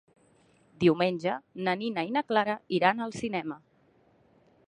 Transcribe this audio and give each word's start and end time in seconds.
Diumenge 0.83 1.35
na 1.67 1.75
Nina 1.83 2.07
i 2.09 2.15
na 2.17 2.25
Clara 2.31 2.57
iran 2.79 3.05
al 3.07 3.15
cinema. 3.21 3.61